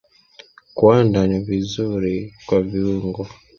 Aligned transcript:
Kuanda 0.75 1.27
ni 1.27 1.39
vizuri 1.39 2.33
kwa 2.45 2.61
viungo. 2.61 3.27